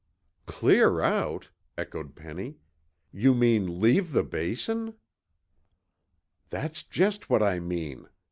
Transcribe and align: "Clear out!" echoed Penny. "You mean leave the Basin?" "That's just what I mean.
"Clear 0.47 1.01
out!" 1.01 1.51
echoed 1.77 2.15
Penny. 2.15 2.57
"You 3.11 3.35
mean 3.35 3.79
leave 3.79 4.13
the 4.13 4.23
Basin?" 4.23 4.95
"That's 6.49 6.81
just 6.81 7.29
what 7.29 7.43
I 7.43 7.59
mean. 7.59 8.07